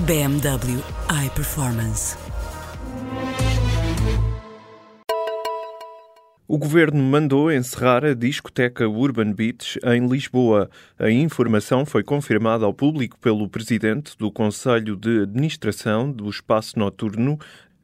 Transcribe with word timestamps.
BMW 0.00 0.82
iPerformance. 1.24 2.16
O 6.46 6.58
governo 6.58 7.02
mandou 7.02 7.50
encerrar 7.50 8.04
a 8.04 8.14
discoteca 8.14 8.86
Urban 8.86 9.32
Beach 9.32 9.80
em 9.84 10.06
Lisboa. 10.06 10.70
A 10.98 11.10
informação 11.10 11.84
foi 11.84 12.04
confirmada 12.04 12.64
ao 12.64 12.74
público 12.74 13.18
pelo 13.18 13.48
presidente 13.48 14.16
do 14.16 14.30
Conselho 14.30 14.96
de 14.96 15.22
Administração 15.22 16.12
do 16.12 16.28
Espaço 16.28 16.78
Noturno, 16.78 17.38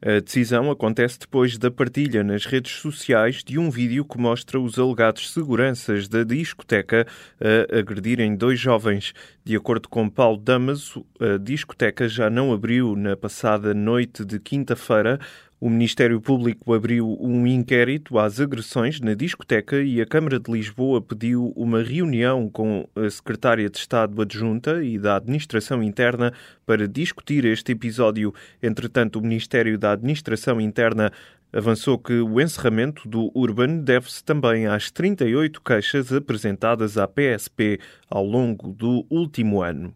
a 0.05 0.19
decisão 0.19 0.69
acontece 0.69 1.17
depois 1.17 1.57
da 1.57 1.71
partilha 1.71 2.25
nas 2.25 2.45
redes 2.45 2.73
sociais 2.73 3.41
de 3.41 3.57
um 3.57 3.69
vídeo 3.69 4.03
que 4.03 4.17
mostra 4.17 4.59
os 4.59 4.77
alegados 4.77 5.31
seguranças 5.31 6.09
da 6.09 6.25
discoteca 6.25 7.07
a 7.39 7.79
agredirem 7.79 8.35
dois 8.35 8.59
jovens. 8.59 9.13
De 9.45 9.55
acordo 9.55 9.87
com 9.87 10.09
Paulo 10.09 10.37
Damaso, 10.37 11.05
a 11.17 11.37
discoteca 11.37 12.09
já 12.09 12.29
não 12.29 12.51
abriu 12.51 12.97
na 12.97 13.15
passada 13.15 13.73
noite 13.73 14.25
de 14.25 14.41
quinta-feira. 14.41 15.19
O 15.63 15.69
Ministério 15.69 16.19
Público 16.19 16.73
abriu 16.73 17.17
um 17.21 17.47
inquérito 17.47 18.19
às 18.19 18.37
agressões 18.37 18.99
na 18.99 19.13
discoteca 19.13 19.81
e 19.81 20.01
a 20.01 20.05
Câmara 20.05 20.37
de 20.37 20.51
Lisboa 20.51 21.01
pediu 21.01 21.53
uma 21.55 21.81
reunião 21.81 22.49
com 22.49 22.85
a 22.93 23.09
Secretária 23.09 23.69
de 23.69 23.77
Estado 23.77 24.21
Adjunta 24.21 24.83
e 24.83 24.99
da 24.99 25.15
Administração 25.15 25.81
Interna 25.81 26.33
para 26.65 26.85
discutir 26.85 27.45
este 27.45 27.71
episódio. 27.71 28.33
Entretanto, 28.61 29.19
o 29.19 29.21
Ministério 29.21 29.77
da 29.77 29.93
Administração 29.93 30.59
Interna 30.59 31.13
avançou 31.53 31.97
que 31.97 32.19
o 32.19 32.41
encerramento 32.41 33.07
do 33.07 33.31
Urban 33.33 33.77
deve-se 33.77 34.21
também 34.21 34.67
às 34.67 34.91
38 34.91 35.61
queixas 35.61 36.11
apresentadas 36.11 36.97
à 36.97 37.07
PSP 37.07 37.79
ao 38.09 38.25
longo 38.25 38.73
do 38.73 39.05
último 39.09 39.61
ano. 39.61 39.93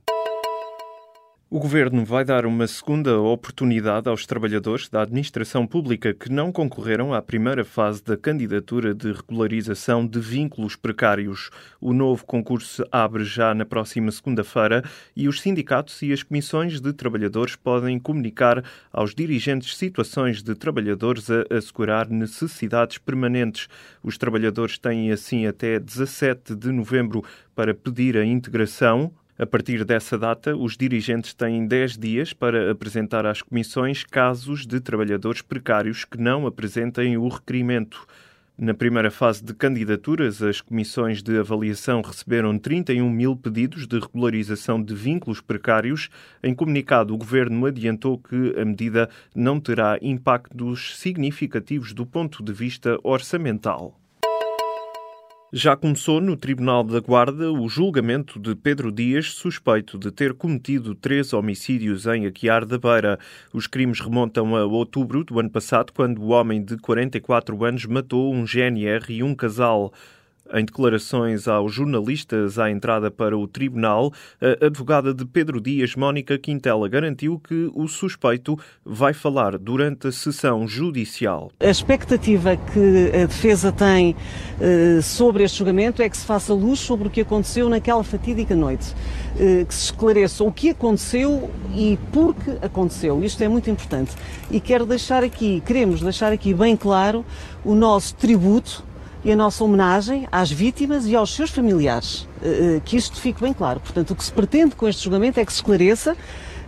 O 1.50 1.60
governo 1.60 2.04
vai 2.04 2.26
dar 2.26 2.46
uma 2.46 2.68
segunda 2.68 3.22
oportunidade 3.22 4.10
aos 4.10 4.26
trabalhadores 4.26 4.90
da 4.90 5.04
administração 5.04 5.66
pública 5.66 6.14
que 6.14 6.30
não 6.30 6.52
concorreram 6.52 7.14
à 7.14 7.22
primeira 7.22 7.64
fase 7.64 8.04
da 8.04 8.18
candidatura 8.18 8.94
de 8.94 9.14
regularização 9.14 10.06
de 10.06 10.20
vínculos 10.20 10.76
precários. 10.76 11.50
O 11.80 11.94
novo 11.94 12.26
concurso 12.26 12.84
abre 12.92 13.24
já 13.24 13.56
na 13.56 13.64
próxima 13.64 14.12
segunda-feira 14.12 14.84
e 15.16 15.30
os 15.30 15.40
sindicatos 15.40 16.02
e 16.02 16.12
as 16.12 16.22
comissões 16.22 16.82
de 16.82 16.92
trabalhadores 16.92 17.56
podem 17.56 17.98
comunicar 17.98 18.62
aos 18.92 19.16
dirigentes 19.16 19.78
situações 19.78 20.44
de 20.44 20.54
trabalhadores 20.54 21.30
a 21.32 21.46
assegurar 21.50 22.10
necessidades 22.10 22.98
permanentes. 22.98 23.70
Os 24.04 24.18
trabalhadores 24.18 24.78
têm 24.78 25.14
assim 25.14 25.48
até 25.48 25.80
17 25.80 26.54
de 26.54 26.74
novembro 26.74 27.24
para 27.56 27.74
pedir 27.74 28.18
a 28.18 28.26
integração 28.26 29.14
a 29.40 29.46
partir 29.46 29.86
dessa 29.86 30.18
data, 30.18 30.56
os 30.56 30.76
dirigentes 30.76 31.32
têm 31.32 31.68
10 31.68 31.96
dias 31.96 32.34
para 32.34 32.72
apresentar 32.72 33.24
às 33.24 33.40
comissões 33.40 34.04
casos 34.04 34.66
de 34.66 34.80
trabalhadores 34.80 35.44
precários 35.44 36.04
que 36.04 36.18
não 36.18 36.48
apresentem 36.48 37.18
o 37.18 37.28
requerimento. 37.28 38.08
Na 38.58 38.74
primeira 38.74 39.12
fase 39.12 39.44
de 39.44 39.54
candidaturas, 39.54 40.42
as 40.42 40.60
comissões 40.60 41.22
de 41.22 41.38
avaliação 41.38 42.02
receberam 42.02 42.58
31 42.58 43.08
mil 43.08 43.36
pedidos 43.36 43.86
de 43.86 44.00
regularização 44.00 44.82
de 44.82 44.96
vínculos 44.96 45.40
precários. 45.40 46.10
Em 46.42 46.56
comunicado, 46.56 47.14
o 47.14 47.18
governo 47.18 47.68
adiantou 47.68 48.18
que 48.18 48.60
a 48.60 48.66
medida 48.66 49.08
não 49.36 49.60
terá 49.60 50.00
impactos 50.02 50.98
significativos 50.98 51.94
do 51.94 52.08
ponto 52.08 52.42
de 52.42 52.52
vista 52.52 52.98
orçamental. 53.04 54.00
Já 55.54 55.78
começou 55.78 56.20
no 56.20 56.36
Tribunal 56.36 56.84
da 56.84 57.00
Guarda 57.00 57.50
o 57.54 57.70
julgamento 57.70 58.38
de 58.38 58.54
Pedro 58.54 58.92
Dias, 58.92 59.28
suspeito 59.28 59.98
de 59.98 60.12
ter 60.12 60.34
cometido 60.34 60.94
três 60.94 61.32
homicídios 61.32 62.06
em 62.06 62.26
Aquiar 62.26 62.66
da 62.66 62.78
Beira. 62.78 63.18
Os 63.54 63.66
crimes 63.66 64.02
remontam 64.02 64.58
a 64.58 64.66
outubro 64.66 65.24
do 65.24 65.40
ano 65.40 65.50
passado, 65.50 65.94
quando 65.94 66.22
o 66.22 66.32
homem 66.32 66.62
de 66.62 66.76
44 66.76 67.64
anos 67.64 67.86
matou 67.86 68.34
um 68.34 68.44
GNR 68.44 69.06
e 69.08 69.24
um 69.24 69.34
casal. 69.34 69.94
Em 70.54 70.64
declarações 70.64 71.48
aos 71.48 71.74
jornalistas 71.74 72.58
à 72.58 72.72
entrada 72.72 73.12
para 73.12 73.38
o 73.38 73.48
tribunal, 73.48 74.14
a 74.42 74.66
advogada 74.66 75.14
de 75.14 75.26
Pedro 75.26 75.60
Dias, 75.60 75.96
Mónica 75.96 76.38
Quintela, 76.38 76.88
garantiu 76.88 77.40
que 77.40 77.70
o 77.74 77.88
suspeito 77.88 78.58
vai 78.86 79.14
falar 79.14 79.58
durante 79.58 80.08
a 80.08 80.12
sessão 80.12 80.68
judicial. 80.68 81.52
A 81.60 81.70
expectativa 81.70 82.56
que 82.56 83.12
a 83.14 83.26
defesa 83.26 83.72
tem 83.72 84.16
uh, 84.16 85.02
sobre 85.02 85.44
este 85.44 85.58
julgamento 85.60 86.02
é 86.02 86.10
que 86.10 86.18
se 86.18 86.26
faça 86.26 86.54
luz 86.54 86.80
sobre 86.80 87.08
o 87.08 87.12
que 87.12 87.22
aconteceu 87.22 87.70
naquela 87.70 88.04
fatídica 88.04 88.56
noite. 88.56 88.94
Uh, 89.36 89.66
que 89.66 89.74
se 89.74 89.86
esclareça 89.86 90.44
o 90.44 90.52
que 90.52 90.70
aconteceu 90.70 91.52
e 91.76 91.98
por 92.12 92.34
que 92.34 92.52
aconteceu. 92.62 93.24
Isto 93.24 93.44
é 93.44 93.48
muito 93.48 93.70
importante. 93.70 94.16
E 94.50 94.60
quero 94.60 94.86
deixar 94.86 95.24
aqui, 95.24 95.62
queremos 95.66 96.02
deixar 96.02 96.32
aqui 96.32 96.54
bem 96.54 96.76
claro 96.76 97.26
o 97.64 97.76
nosso 97.76 98.16
tributo 98.16 98.84
e 99.24 99.32
a 99.32 99.36
nossa 99.36 99.64
homenagem 99.64 100.28
às 100.32 100.52
vítimas 100.52 101.06
e 101.06 101.16
aos 101.16 101.34
seus 101.34 101.50
familiares. 101.50 102.28
Eh, 102.42 102.78
eh, 102.78 102.82
que 102.84 102.96
isto 102.96 103.20
fique 103.20 103.42
bem 103.42 103.54
claro. 103.54 103.80
Portanto, 103.80 104.12
o 104.12 104.16
que 104.16 104.24
se 104.24 104.32
pretende 104.32 104.76
com 104.76 104.88
este 104.88 105.04
julgamento 105.04 105.40
é 105.40 105.46
que 105.46 105.52
se 105.52 105.60
esclareça 105.60 106.14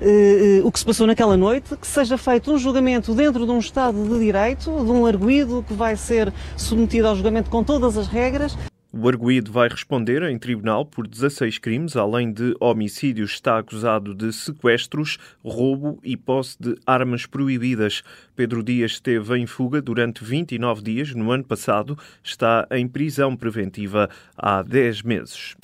uh, 0.01 0.67
o 0.67 0.71
que 0.71 0.79
se 0.79 0.85
passou 0.85 1.05
naquela 1.05 1.37
noite, 1.37 1.75
que 1.75 1.87
seja 1.87 2.17
feito 2.17 2.51
um 2.51 2.57
julgamento 2.57 3.13
dentro 3.13 3.45
de 3.45 3.51
um 3.51 3.59
Estado 3.59 4.03
de 4.03 4.19
Direito, 4.19 4.71
de 4.83 4.91
um 4.91 5.05
arguído 5.05 5.63
que 5.67 5.73
vai 5.73 5.95
ser 5.95 6.33
submetido 6.57 7.07
ao 7.07 7.15
julgamento 7.15 7.49
com 7.49 7.63
todas 7.63 7.97
as 7.97 8.07
regras. 8.07 8.57
O 8.91 9.07
arguído 9.07 9.51
vai 9.51 9.69
responder 9.69 10.23
em 10.23 10.39
tribunal 10.39 10.83
por 10.83 11.07
16 11.07 11.59
crimes, 11.59 11.95
além 11.95 12.33
de 12.33 12.55
homicídios, 12.59 13.33
está 13.33 13.59
acusado 13.59 14.15
de 14.15 14.33
sequestros, 14.33 15.19
roubo 15.43 15.99
e 16.03 16.17
posse 16.17 16.57
de 16.59 16.75
armas 16.87 17.27
proibidas. 17.27 18.01
Pedro 18.35 18.63
Dias 18.63 18.93
esteve 18.93 19.37
em 19.37 19.45
fuga 19.45 19.79
durante 19.79 20.23
29 20.23 20.81
dias 20.81 21.13
no 21.13 21.31
ano 21.31 21.43
passado, 21.43 21.95
está 22.23 22.67
em 22.71 22.87
prisão 22.87 23.37
preventiva 23.37 24.09
há 24.35 24.63
10 24.63 25.03
meses. 25.03 25.55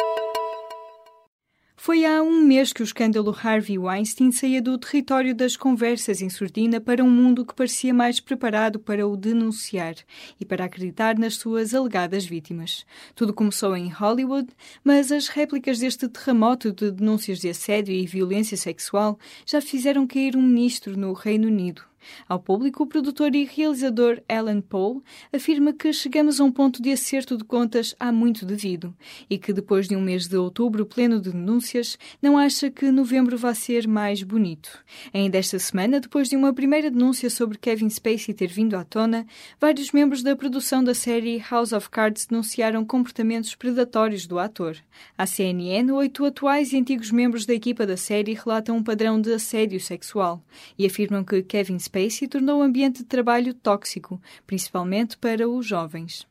Foi 1.85 2.03
há 2.03 2.19
um 2.23 2.41
mês 2.41 2.73
que 2.73 2.81
o 2.81 2.83
escândalo 2.83 3.29
Harvey 3.43 3.77
Weinstein 3.77 4.31
saía 4.31 4.59
do 4.59 4.75
território 4.75 5.35
das 5.35 5.55
conversas 5.55 6.19
em 6.19 6.31
surdina 6.31 6.81
para 6.81 7.03
um 7.03 7.09
mundo 7.11 7.45
que 7.45 7.53
parecia 7.53 7.93
mais 7.93 8.19
preparado 8.19 8.79
para 8.79 9.07
o 9.07 9.15
denunciar 9.15 9.93
e 10.39 10.43
para 10.43 10.65
acreditar 10.65 11.15
nas 11.15 11.35
suas 11.35 11.75
alegadas 11.75 12.25
vítimas. 12.25 12.87
Tudo 13.13 13.35
começou 13.35 13.77
em 13.77 13.87
Hollywood, 13.87 14.47
mas 14.83 15.11
as 15.11 15.27
réplicas 15.27 15.77
deste 15.77 16.07
terremoto 16.07 16.71
de 16.71 16.89
denúncias 16.89 17.37
de 17.37 17.49
assédio 17.49 17.93
e 17.93 18.07
violência 18.07 18.57
sexual 18.57 19.19
já 19.45 19.61
fizeram 19.61 20.07
cair 20.07 20.35
um 20.35 20.41
ministro 20.41 20.97
no 20.97 21.13
Reino 21.13 21.47
Unido. 21.47 21.83
Ao 22.27 22.39
público, 22.39 22.83
o 22.83 22.87
produtor 22.87 23.35
e 23.35 23.45
realizador 23.45 24.21
Alan 24.27 24.61
Paul 24.61 25.03
afirma 25.31 25.73
que 25.73 25.91
chegamos 25.91 26.39
a 26.39 26.43
um 26.43 26.51
ponto 26.51 26.81
de 26.81 26.91
acerto 26.91 27.37
de 27.37 27.43
contas 27.43 27.95
há 27.99 28.11
muito 28.11 28.45
devido 28.45 28.95
e 29.29 29.37
que 29.37 29.51
depois 29.51 29.87
de 29.87 29.95
um 29.95 30.01
mês 30.01 30.27
de 30.27 30.37
outubro 30.37 30.85
pleno 30.85 31.19
de 31.19 31.31
denúncias, 31.31 31.97
não 32.21 32.37
acha 32.37 32.69
que 32.69 32.91
novembro 32.91 33.37
vai 33.37 33.55
ser 33.55 33.87
mais 33.87 34.23
bonito. 34.23 34.83
Ainda 35.13 35.37
esta 35.37 35.59
semana, 35.59 35.99
depois 35.99 36.29
de 36.29 36.35
uma 36.35 36.53
primeira 36.53 36.91
denúncia 36.91 37.29
sobre 37.29 37.57
Kevin 37.57 37.89
Spacey 37.89 38.33
ter 38.33 38.47
vindo 38.47 38.75
à 38.75 38.83
tona, 38.83 39.25
vários 39.59 39.91
membros 39.91 40.23
da 40.23 40.35
produção 40.35 40.83
da 40.83 40.93
série 40.93 41.43
House 41.49 41.73
of 41.73 41.89
Cards 41.89 42.25
denunciaram 42.25 42.85
comportamentos 42.85 43.55
predatórios 43.55 44.27
do 44.27 44.39
ator. 44.39 44.77
À 45.17 45.25
CNN, 45.25 45.91
oito 45.91 46.25
atuais 46.25 46.71
e 46.71 46.77
antigos 46.77 47.11
membros 47.11 47.45
da 47.45 47.53
equipa 47.53 47.85
da 47.85 47.97
série 47.97 48.33
relatam 48.33 48.77
um 48.77 48.83
padrão 48.83 49.19
de 49.19 49.33
assédio 49.33 49.79
sexual 49.79 50.41
e 50.77 50.85
afirmam 50.85 51.23
que 51.23 51.41
Kevin 51.41 51.79
Spacey 51.79 51.94
Spacey 51.95 52.27
tornou 52.27 52.59
o 52.59 52.61
ambiente 52.61 52.97
de 52.97 53.05
trabalho 53.05 53.53
tóxico, 53.53 54.21
principalmente 54.45 55.17
para 55.17 55.47
os 55.47 55.65
jovens. 55.65 56.27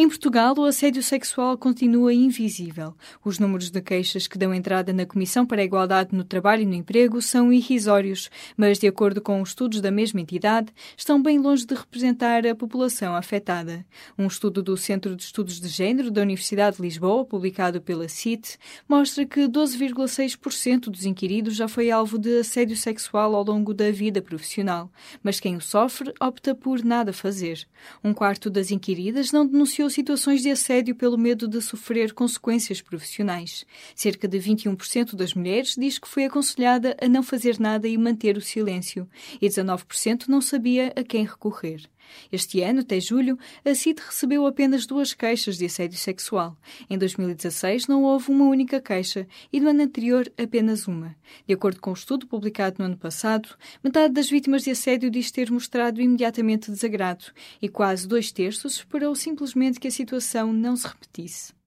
Em 0.00 0.08
Portugal, 0.08 0.54
o 0.56 0.64
assédio 0.64 1.02
sexual 1.02 1.58
continua 1.58 2.14
invisível. 2.14 2.94
Os 3.24 3.40
números 3.40 3.68
de 3.68 3.82
queixas 3.82 4.28
que 4.28 4.38
dão 4.38 4.54
entrada 4.54 4.92
na 4.92 5.04
Comissão 5.04 5.44
para 5.44 5.60
a 5.60 5.64
Igualdade 5.64 6.14
no 6.14 6.22
Trabalho 6.22 6.62
e 6.62 6.66
no 6.66 6.74
Emprego 6.74 7.20
são 7.20 7.52
irrisórios, 7.52 8.30
mas, 8.56 8.78
de 8.78 8.86
acordo 8.86 9.20
com 9.20 9.42
estudos 9.42 9.80
da 9.80 9.90
mesma 9.90 10.20
entidade, 10.20 10.72
estão 10.96 11.20
bem 11.20 11.40
longe 11.40 11.66
de 11.66 11.74
representar 11.74 12.46
a 12.46 12.54
população 12.54 13.16
afetada. 13.16 13.84
Um 14.16 14.28
estudo 14.28 14.62
do 14.62 14.76
Centro 14.76 15.16
de 15.16 15.24
Estudos 15.24 15.60
de 15.60 15.66
Gênero 15.66 16.12
da 16.12 16.22
Universidade 16.22 16.76
de 16.76 16.82
Lisboa, 16.82 17.24
publicado 17.24 17.80
pela 17.80 18.08
CIT, 18.08 18.56
mostra 18.88 19.26
que 19.26 19.48
12,6% 19.48 20.90
dos 20.90 21.06
inquiridos 21.06 21.56
já 21.56 21.66
foi 21.66 21.90
alvo 21.90 22.20
de 22.20 22.38
assédio 22.38 22.76
sexual 22.76 23.34
ao 23.34 23.42
longo 23.42 23.74
da 23.74 23.90
vida 23.90 24.22
profissional, 24.22 24.92
mas 25.24 25.40
quem 25.40 25.56
o 25.56 25.60
sofre 25.60 26.14
opta 26.20 26.54
por 26.54 26.84
nada 26.84 27.12
fazer. 27.12 27.66
Um 28.04 28.14
quarto 28.14 28.48
das 28.48 28.70
inquiridas 28.70 29.32
não 29.32 29.44
denunciou 29.44 29.87
situações 29.90 30.42
de 30.42 30.50
assédio 30.50 30.94
pelo 30.94 31.18
medo 31.18 31.48
de 31.48 31.60
sofrer 31.60 32.12
consequências 32.12 32.80
profissionais. 32.80 33.66
Cerca 33.94 34.26
de 34.28 34.38
21% 34.38 35.14
das 35.14 35.34
mulheres 35.34 35.74
diz 35.78 35.98
que 35.98 36.08
foi 36.08 36.24
aconselhada 36.24 36.96
a 37.00 37.08
não 37.08 37.22
fazer 37.22 37.58
nada 37.58 37.86
e 37.88 37.96
manter 37.96 38.36
o 38.36 38.40
silêncio, 38.40 39.08
e 39.40 39.48
19% 39.48 40.28
não 40.28 40.40
sabia 40.40 40.92
a 40.96 41.02
quem 41.02 41.24
recorrer. 41.24 41.88
Este 42.30 42.60
ano, 42.62 42.80
até 42.80 43.00
julho, 43.00 43.38
a 43.64 43.74
CID 43.74 44.00
recebeu 44.00 44.46
apenas 44.46 44.86
duas 44.86 45.14
queixas 45.14 45.56
de 45.56 45.66
assédio 45.66 45.98
sexual. 45.98 46.56
Em 46.88 46.98
2016 46.98 47.86
não 47.86 48.04
houve 48.04 48.30
uma 48.30 48.46
única 48.46 48.80
queixa 48.80 49.26
e 49.52 49.60
no 49.60 49.70
ano 49.70 49.82
anterior 49.82 50.30
apenas 50.36 50.86
uma. 50.86 51.14
De 51.46 51.54
acordo 51.54 51.80
com 51.80 51.90
um 51.90 51.94
estudo 51.94 52.26
publicado 52.26 52.76
no 52.78 52.84
ano 52.84 52.96
passado, 52.96 53.48
metade 53.82 54.14
das 54.14 54.28
vítimas 54.28 54.62
de 54.62 54.70
assédio 54.70 55.10
diz 55.10 55.30
ter 55.30 55.50
mostrado 55.50 56.00
imediatamente 56.00 56.70
desagrado 56.70 57.26
e 57.60 57.68
quase 57.68 58.06
dois 58.06 58.32
terços 58.32 58.74
esperou 58.74 59.14
simplesmente 59.14 59.80
que 59.80 59.88
a 59.88 59.90
situação 59.90 60.52
não 60.52 60.76
se 60.76 60.86
repetisse. 60.86 61.58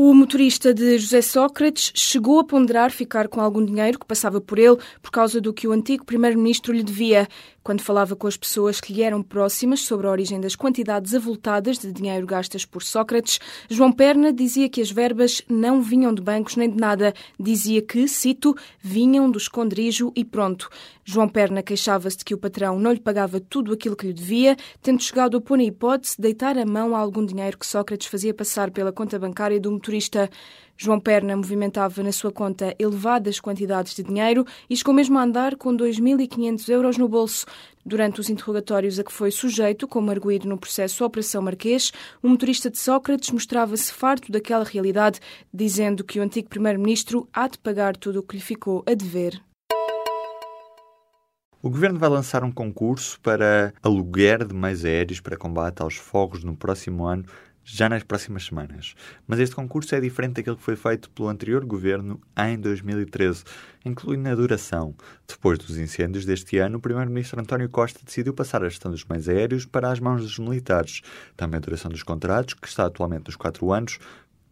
O 0.00 0.14
motorista 0.14 0.72
de 0.72 0.96
José 0.98 1.20
Sócrates 1.20 1.90
chegou 1.92 2.38
a 2.38 2.44
ponderar 2.44 2.92
ficar 2.92 3.26
com 3.26 3.40
algum 3.40 3.64
dinheiro 3.64 3.98
que 3.98 4.06
passava 4.06 4.40
por 4.40 4.58
ele 4.58 4.76
por 5.02 5.10
causa 5.10 5.40
do 5.40 5.52
que 5.52 5.66
o 5.66 5.72
antigo 5.72 6.04
primeiro-ministro 6.04 6.72
lhe 6.72 6.84
devia. 6.84 7.26
Quando 7.68 7.82
falava 7.82 8.16
com 8.16 8.26
as 8.26 8.34
pessoas 8.34 8.80
que 8.80 8.94
lhe 8.94 9.02
eram 9.02 9.22
próximas 9.22 9.80
sobre 9.80 10.06
a 10.06 10.10
origem 10.10 10.40
das 10.40 10.56
quantidades 10.56 11.12
avultadas 11.12 11.76
de 11.76 11.92
dinheiro 11.92 12.26
gastas 12.26 12.64
por 12.64 12.82
Sócrates, 12.82 13.38
João 13.68 13.92
Perna 13.92 14.32
dizia 14.32 14.70
que 14.70 14.80
as 14.80 14.90
verbas 14.90 15.42
não 15.46 15.82
vinham 15.82 16.14
de 16.14 16.22
bancos 16.22 16.56
nem 16.56 16.70
de 16.70 16.78
nada. 16.78 17.12
Dizia 17.38 17.82
que, 17.82 18.08
cito, 18.08 18.56
vinham 18.80 19.30
do 19.30 19.36
esconderijo 19.36 20.10
e 20.16 20.24
pronto. 20.24 20.70
João 21.04 21.28
Perna 21.28 21.62
queixava-se 21.62 22.16
de 22.16 22.24
que 22.24 22.32
o 22.32 22.38
patrão 22.38 22.78
não 22.78 22.90
lhe 22.90 23.00
pagava 23.00 23.38
tudo 23.38 23.74
aquilo 23.74 23.96
que 23.96 24.06
lhe 24.06 24.14
devia, 24.14 24.56
tendo 24.80 25.02
chegado 25.02 25.36
a 25.36 25.40
pôr 25.40 25.58
na 25.58 25.64
hipótese 25.64 26.16
de 26.16 26.22
deitar 26.22 26.56
a 26.56 26.64
mão 26.64 26.96
a 26.96 26.98
algum 26.98 27.22
dinheiro 27.22 27.58
que 27.58 27.66
Sócrates 27.66 28.06
fazia 28.06 28.32
passar 28.32 28.70
pela 28.70 28.92
conta 28.92 29.18
bancária 29.18 29.60
do 29.60 29.70
motorista. 29.70 30.30
João 30.80 31.00
Perna 31.00 31.36
movimentava 31.36 32.04
na 32.04 32.12
sua 32.12 32.30
conta 32.30 32.72
elevadas 32.78 33.40
quantidades 33.40 33.96
de 33.96 34.04
dinheiro 34.04 34.46
e 34.70 34.76
chegou 34.76 34.94
mesmo 34.94 35.18
a 35.18 35.24
andar 35.24 35.56
com 35.56 35.76
2.500 35.76 36.68
euros 36.68 36.96
no 36.96 37.08
bolso. 37.08 37.44
Durante 37.84 38.20
os 38.20 38.30
interrogatórios 38.30 38.96
a 38.96 39.02
que 39.02 39.12
foi 39.12 39.32
sujeito, 39.32 39.88
como 39.88 40.12
arguído 40.12 40.48
no 40.48 40.56
processo 40.56 41.04
Operação 41.04 41.42
Marquês, 41.42 41.90
o 42.22 42.28
motorista 42.28 42.70
de 42.70 42.78
Sócrates 42.78 43.32
mostrava-se 43.32 43.92
farto 43.92 44.30
daquela 44.30 44.62
realidade, 44.62 45.18
dizendo 45.52 46.04
que 46.04 46.20
o 46.20 46.22
antigo 46.22 46.48
primeiro-ministro 46.48 47.28
há 47.32 47.48
de 47.48 47.58
pagar 47.58 47.96
tudo 47.96 48.20
o 48.20 48.22
que 48.22 48.36
lhe 48.36 48.42
ficou 48.42 48.84
a 48.86 48.94
dever. 48.94 49.42
O 51.60 51.68
governo 51.68 51.98
vai 51.98 52.08
lançar 52.08 52.44
um 52.44 52.52
concurso 52.52 53.20
para 53.20 53.74
aluguer 53.82 54.46
de 54.46 54.54
meios 54.54 54.84
aéreos 54.84 55.18
para 55.18 55.36
combate 55.36 55.82
aos 55.82 55.96
fogos 55.96 56.44
no 56.44 56.56
próximo 56.56 57.04
ano 57.04 57.24
já 57.70 57.88
nas 57.88 58.02
próximas 58.02 58.44
semanas. 58.44 58.94
Mas 59.26 59.38
este 59.38 59.54
concurso 59.54 59.94
é 59.94 60.00
diferente 60.00 60.36
daquele 60.36 60.56
que 60.56 60.62
foi 60.62 60.76
feito 60.76 61.10
pelo 61.10 61.28
anterior 61.28 61.64
governo 61.64 62.20
em 62.38 62.58
2013, 62.58 63.44
incluindo 63.84 64.28
a 64.28 64.34
duração. 64.34 64.94
Depois 65.26 65.58
dos 65.58 65.76
incêndios 65.76 66.24
deste 66.24 66.58
ano, 66.58 66.78
o 66.78 66.80
primeiro-ministro 66.80 67.40
António 67.40 67.68
Costa 67.68 68.00
decidiu 68.04 68.32
passar 68.32 68.64
a 68.64 68.68
gestão 68.68 68.90
dos 68.90 69.04
meios 69.04 69.28
aéreos 69.28 69.66
para 69.66 69.92
as 69.92 70.00
mãos 70.00 70.22
dos 70.22 70.38
militares. 70.38 71.02
Também 71.36 71.58
a 71.58 71.60
duração 71.60 71.90
dos 71.90 72.02
contratos, 72.02 72.54
que 72.54 72.66
está 72.66 72.86
atualmente 72.86 73.26
nos 73.26 73.36
quatro 73.36 73.70
anos, 73.70 73.98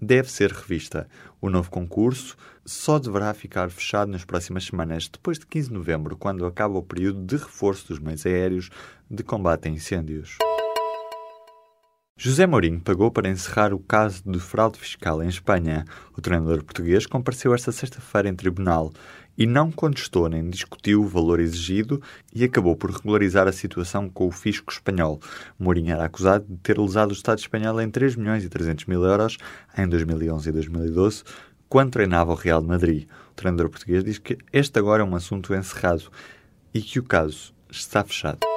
deve 0.00 0.30
ser 0.30 0.52
revista. 0.52 1.08
O 1.40 1.48
novo 1.48 1.70
concurso 1.70 2.36
só 2.66 2.98
deverá 2.98 3.32
ficar 3.32 3.70
fechado 3.70 4.10
nas 4.10 4.24
próximas 4.24 4.64
semanas, 4.64 5.08
depois 5.08 5.38
de 5.38 5.46
15 5.46 5.68
de 5.68 5.74
novembro, 5.74 6.16
quando 6.16 6.44
acaba 6.44 6.76
o 6.76 6.82
período 6.82 7.24
de 7.24 7.36
reforço 7.36 7.88
dos 7.88 7.98
meios 7.98 8.26
aéreos 8.26 8.68
de 9.10 9.22
combate 9.22 9.68
a 9.68 9.70
incêndios. 9.70 10.36
José 12.18 12.46
Mourinho 12.46 12.80
pagou 12.80 13.10
para 13.10 13.28
encerrar 13.28 13.74
o 13.74 13.78
caso 13.78 14.22
de 14.24 14.40
fraude 14.40 14.78
fiscal 14.78 15.22
em 15.22 15.28
Espanha. 15.28 15.84
O 16.16 16.20
treinador 16.22 16.64
português 16.64 17.04
compareceu 17.04 17.54
esta 17.54 17.70
sexta-feira 17.70 18.26
em 18.26 18.34
tribunal 18.34 18.90
e 19.36 19.44
não 19.44 19.70
contestou 19.70 20.26
nem 20.26 20.48
discutiu 20.48 21.02
o 21.02 21.06
valor 21.06 21.40
exigido 21.40 22.00
e 22.34 22.42
acabou 22.42 22.74
por 22.74 22.90
regularizar 22.90 23.46
a 23.46 23.52
situação 23.52 24.08
com 24.08 24.26
o 24.26 24.32
fisco 24.32 24.72
espanhol. 24.72 25.20
Mourinho 25.58 25.92
era 25.92 26.06
acusado 26.06 26.46
de 26.48 26.56
ter 26.56 26.78
lesado 26.78 27.10
o 27.10 27.14
Estado 27.14 27.38
espanhol 27.38 27.78
em 27.82 27.90
3 27.90 28.16
milhões 28.16 28.42
e 28.44 28.48
300 28.48 28.86
mil 28.86 29.04
euros 29.04 29.36
em 29.76 29.86
2011 29.86 30.48
e 30.48 30.52
2012, 30.52 31.22
quando 31.68 31.92
treinava 31.92 32.32
o 32.32 32.34
Real 32.34 32.62
Madrid. 32.62 33.06
O 33.32 33.34
treinador 33.34 33.68
português 33.68 34.02
diz 34.02 34.16
que 34.16 34.38
este 34.50 34.78
agora 34.78 35.02
é 35.02 35.04
um 35.04 35.14
assunto 35.14 35.54
encerrado 35.54 36.10
e 36.72 36.80
que 36.80 36.98
o 36.98 37.02
caso 37.02 37.52
está 37.70 38.02
fechado. 38.02 38.55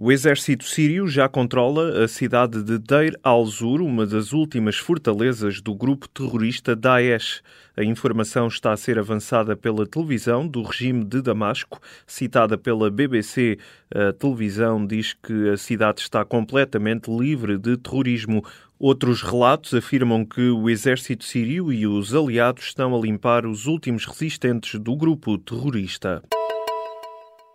O 0.00 0.12
exército 0.12 0.62
sírio 0.62 1.08
já 1.08 1.28
controla 1.28 2.04
a 2.04 2.06
cidade 2.06 2.62
de 2.62 2.78
Deir 2.78 3.18
al-Zur, 3.20 3.80
uma 3.80 4.06
das 4.06 4.32
últimas 4.32 4.76
fortalezas 4.76 5.60
do 5.60 5.74
grupo 5.74 6.08
terrorista 6.08 6.76
Daesh. 6.76 7.42
A 7.76 7.82
informação 7.82 8.46
está 8.46 8.72
a 8.72 8.76
ser 8.76 8.96
avançada 8.96 9.56
pela 9.56 9.84
televisão 9.84 10.46
do 10.46 10.62
regime 10.62 11.04
de 11.04 11.20
Damasco, 11.20 11.80
citada 12.06 12.56
pela 12.56 12.88
BBC. 12.88 13.58
A 13.92 14.12
televisão 14.12 14.86
diz 14.86 15.14
que 15.14 15.50
a 15.50 15.56
cidade 15.56 16.00
está 16.00 16.24
completamente 16.24 17.10
livre 17.10 17.58
de 17.58 17.76
terrorismo. 17.76 18.44
Outros 18.78 19.20
relatos 19.20 19.74
afirmam 19.74 20.24
que 20.24 20.48
o 20.48 20.70
exército 20.70 21.24
sírio 21.24 21.72
e 21.72 21.88
os 21.88 22.14
aliados 22.14 22.66
estão 22.66 22.96
a 22.96 23.00
limpar 23.00 23.44
os 23.44 23.66
últimos 23.66 24.04
resistentes 24.04 24.78
do 24.78 24.94
grupo 24.94 25.36
terrorista. 25.38 26.22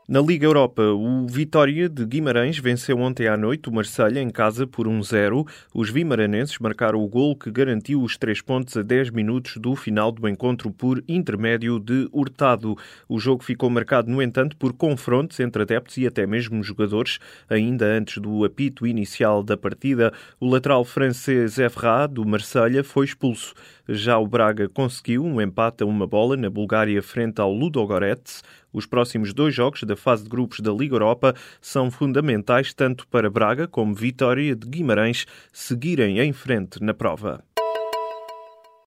Na 0.06 0.20
Liga 0.20 0.46
Europa, 0.46 0.84
o 0.84 1.26
Vitória 1.28 1.88
de 1.88 2.06
Guimarães 2.06 2.60
venceu 2.60 2.98
ontem 3.00 3.26
à 3.26 3.38
noite 3.38 3.70
o 3.70 3.72
Marselha 3.72 4.20
em 4.20 4.30
casa 4.30 4.68
por 4.68 4.86
1-0. 4.86 5.48
Os 5.74 5.90
vimaranenses 5.90 6.60
marcaram 6.60 7.02
o 7.02 7.08
gol 7.08 7.38
que 7.38 7.50
garantiu 7.50 8.02
os 8.02 8.18
três 8.18 8.42
pontos 8.42 8.76
a 8.76 8.82
10 8.82 9.12
minutos 9.12 9.56
do 9.56 9.74
final 9.78 10.12
do 10.12 10.28
encontro 10.28 10.70
por 10.72 11.02
intermédio 11.08 11.80
de 11.80 12.10
Hurtado. 12.12 12.78
O 13.08 13.18
jogo 13.18 13.46
ficou 13.46 13.70
marcado, 13.70 14.12
no 14.12 14.22
entanto, 14.22 14.58
por 14.58 14.74
confrontos 14.74 15.40
entre 15.40 15.62
adeptos 15.62 15.96
e 15.96 16.06
até 16.06 16.28
mesmo 16.28 16.62
jogadores. 16.62 17.18
Ainda 17.50 17.86
antes 17.86 18.18
do 18.22 18.44
apito 18.44 18.86
inicial 18.86 19.42
da 19.42 19.56
partida, 19.56 20.12
o 20.38 20.50
lateral 20.50 20.84
francês 20.84 21.58
Evra, 21.58 22.08
do 22.08 22.26
Marselha, 22.26 22.84
foi 22.84 23.06
expulso. 23.06 23.54
Já 23.88 24.18
o 24.18 24.28
Braga 24.28 24.68
conseguiu 24.68 25.24
um 25.26 25.42
empate 25.42 25.84
a 25.84 25.86
uma 25.86 26.08
bola 26.08 26.36
na 26.36 26.50
Bulgária 26.50 27.02
frente 27.02 27.40
ao 27.40 27.54
Ludogorets. 27.54 28.42
Os 28.74 28.88
próximos 28.88 29.34
dois 29.34 29.54
jogos 29.54 29.84
da 29.84 29.96
fase 29.96 30.24
de 30.24 30.30
grupos 30.30 30.60
da 30.60 30.74
Liga 30.74 30.96
Europa 30.96 31.36
são 31.62 31.92
fundamentais 31.92 32.74
tanto 32.74 33.08
para 33.08 33.30
Braga 33.30 33.68
como 33.68 33.94
Vitória 33.94 34.56
de 34.56 34.68
Guimarães 34.68 35.26
seguirem 35.54 36.20
em 36.20 36.34
frente 36.34 36.82
na 36.84 36.94
prova. 36.94 37.44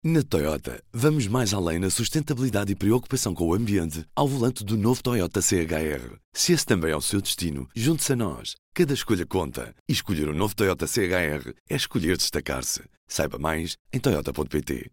Na 0.03 0.23
Toyota, 0.23 0.81
vamos 0.93 1.27
mais 1.27 1.53
além 1.53 1.79
na 1.79 1.89
sustentabilidade 1.89 2.71
e 2.71 2.75
preocupação 2.75 3.33
com 3.33 3.47
o 3.47 3.53
ambiente 3.53 4.05
ao 4.15 4.27
volante 4.27 4.63
do 4.63 4.77
novo 4.77 5.03
Toyota 5.03 5.41
CHR. 5.41 6.15
Se 6.31 6.53
esse 6.53 6.65
também 6.65 6.91
é 6.91 6.95
o 6.95 7.01
seu 7.01 7.19
destino, 7.19 7.67
junte-se 7.75 8.13
a 8.13 8.15
nós. 8.15 8.55
Cada 8.73 8.93
escolha 8.93 9.25
conta. 9.25 9.75
E 9.89 9.91
escolher 9.91 10.29
o 10.29 10.31
um 10.31 10.37
novo 10.37 10.55
Toyota 10.55 10.87
CHR 10.87 11.51
é 11.69 11.75
escolher 11.75 12.15
destacar-se. 12.15 12.83
Saiba 13.07 13.37
mais 13.37 13.75
em 13.91 13.99
Toyota.pt. 13.99 14.91